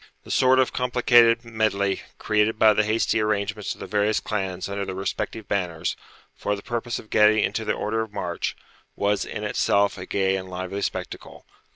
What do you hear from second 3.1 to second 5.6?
arrangements of the various clans under their respective